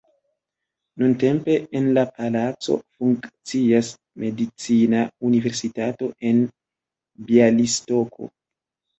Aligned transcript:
Nuntempe 1.01 1.55
en 1.79 1.89
la 1.97 2.05
palaco 2.13 2.77
funkcias 2.99 3.91
Medicina 4.23 5.01
Universitato 5.29 6.09
en 6.31 6.41
Bjalistoko. 7.29 8.31